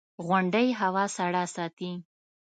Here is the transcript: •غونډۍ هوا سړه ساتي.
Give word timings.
•غونډۍ 0.25 0.67
هوا 0.79 1.05
سړه 1.17 1.43
ساتي. 1.55 1.91